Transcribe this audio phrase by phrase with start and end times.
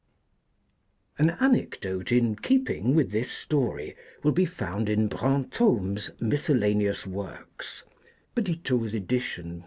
[1.19, 7.83] AN anecdote in keeping with this story will be found in Brantome's miscellaneous works
[8.33, 9.59] (Petitot's ed., vol.